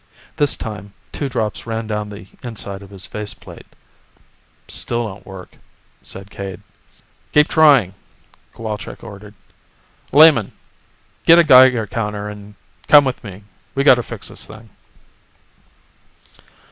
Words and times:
This 0.37 0.55
time, 0.57 0.93
two 1.11 1.29
drops 1.29 1.67
ran 1.67 1.85
down 1.85 2.09
the 2.09 2.25
inside 2.41 2.81
of 2.81 2.89
his 2.89 3.05
faceplate. 3.05 3.67
"Still 4.67 5.05
don't 5.07 5.27
work," 5.27 5.51
said 6.01 6.31
Cade. 6.31 6.61
"Keep 7.33 7.47
trying," 7.49 7.93
Cowalczk 8.55 9.03
ordered. 9.03 9.35
"Lehman, 10.11 10.53
get 11.27 11.37
a 11.37 11.43
Geiger 11.43 11.85
counter 11.85 12.29
and 12.29 12.55
come 12.87 13.05
with 13.05 13.23
me, 13.23 13.43
we've 13.75 13.85
got 13.85 13.93
to 13.93 14.01
fix 14.01 14.29
this 14.29 14.47
thing." 14.47 14.71